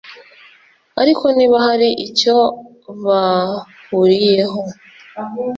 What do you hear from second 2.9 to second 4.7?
bahuriyeho